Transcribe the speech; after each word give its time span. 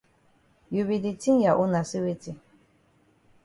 You 0.75 0.81
be 0.87 0.97
di 1.03 1.13
tink 1.17 1.43
ya 1.45 1.51
own 1.61 1.71
na 1.73 1.81
say 1.89 2.01
weti? 2.05 2.33